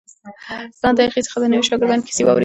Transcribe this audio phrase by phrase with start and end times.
[0.83, 2.39] ما له هغې څخه د نویو شاګردانو کیسې واورېدې.